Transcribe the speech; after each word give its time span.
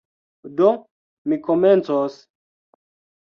Do, 0.61 0.69
mi 1.33 1.37
komencos. 1.49 2.17